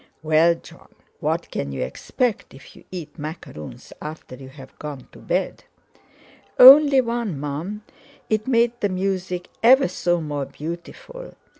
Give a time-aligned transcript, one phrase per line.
[0.23, 5.65] "Well, Jon, what can you expect if you eat macaroons after you've gone to bed?"
[6.57, 7.83] "Only one, Mum;
[8.27, 11.35] it made the music ever so more beautiful.